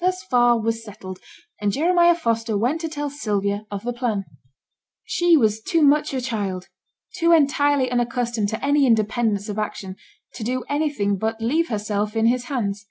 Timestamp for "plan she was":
3.92-5.60